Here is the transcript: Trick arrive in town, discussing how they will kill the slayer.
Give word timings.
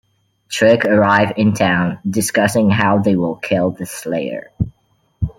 Trick 0.49 0.83
arrive 0.83 1.33
in 1.37 1.53
town, 1.53 1.99
discussing 2.09 2.71
how 2.71 2.97
they 2.97 3.15
will 3.15 3.35
kill 3.35 3.69
the 3.69 3.85
slayer. 3.85 4.49